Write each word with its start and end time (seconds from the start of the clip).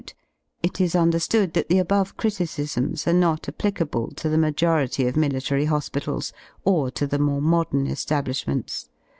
C 0.01 0.03
's 0.03 0.09
"varicose" 0.09 0.21
vein 0.23 0.61
*It 0.63 0.83
is 0.83 0.95
understood 0.95 1.53
that 1.53 1.69
the 1.69 1.77
above 1.77 2.17
criticisms 2.17 3.05
are 3.07 3.13
not 3.13 3.47
applicable 3.47 4.09
to 4.15 4.29
the 4.29 4.37
majority 4.39 5.05
of 5.07 5.15
military 5.15 5.65
hospitals, 5.65 6.33
or 6.65 6.89
to 6.89 7.05
the 7.05 7.19
more 7.19 7.39
modem 7.39 7.85
eslablishments. 7.85 8.87